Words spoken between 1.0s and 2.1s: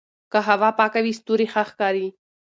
وي ستوري ښه ښکاري.